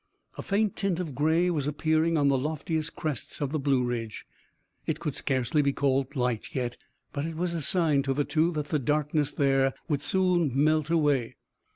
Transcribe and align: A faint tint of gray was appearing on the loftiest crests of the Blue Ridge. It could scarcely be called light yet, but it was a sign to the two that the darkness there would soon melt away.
A 0.35 0.41
faint 0.41 0.75
tint 0.75 0.99
of 0.99 1.13
gray 1.13 1.51
was 1.51 1.67
appearing 1.67 2.17
on 2.17 2.27
the 2.27 2.35
loftiest 2.35 2.95
crests 2.95 3.39
of 3.39 3.51
the 3.51 3.59
Blue 3.59 3.83
Ridge. 3.83 4.25
It 4.87 4.99
could 4.99 5.15
scarcely 5.15 5.61
be 5.61 5.73
called 5.73 6.15
light 6.15 6.55
yet, 6.55 6.75
but 7.13 7.23
it 7.23 7.35
was 7.37 7.53
a 7.53 7.61
sign 7.61 8.01
to 8.05 8.13
the 8.15 8.25
two 8.25 8.51
that 8.53 8.69
the 8.69 8.79
darkness 8.79 9.31
there 9.31 9.75
would 9.87 10.01
soon 10.01 10.49
melt 10.55 10.89
away. 10.89 11.35